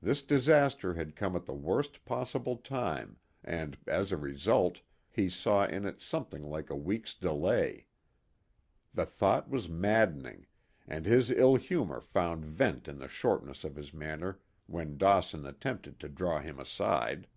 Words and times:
This 0.00 0.22
disaster 0.22 0.94
had 0.94 1.14
come 1.14 1.36
at 1.36 1.46
the 1.46 1.54
worst 1.54 2.04
possible 2.04 2.56
time, 2.56 3.18
and, 3.44 3.78
as 3.86 4.10
a 4.10 4.16
result, 4.16 4.80
he 5.08 5.28
saw 5.28 5.66
in 5.66 5.84
it 5.84 6.00
something 6.00 6.42
like 6.42 6.68
a 6.68 6.74
week's 6.74 7.14
delay. 7.14 7.86
The 8.92 9.06
thought 9.06 9.48
was 9.48 9.68
maddening, 9.68 10.48
and 10.88 11.06
his 11.06 11.30
ill 11.30 11.54
humor 11.54 12.00
found 12.00 12.44
vent 12.44 12.88
in 12.88 12.98
the 12.98 13.06
shortness 13.06 13.62
of 13.62 13.76
his 13.76 13.94
manner 13.94 14.40
when 14.66 14.96
Dawson 14.98 15.46
attempted 15.46 16.00
to 16.00 16.08
draw 16.08 16.40
him 16.40 16.58
aside. 16.58 17.28